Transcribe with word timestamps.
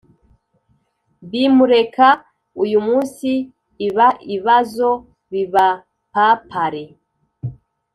bmreka 1.29 2.07
uyumunsi 2.63 3.31
ibaibazo 3.87 4.89
bibapapare 5.31 6.83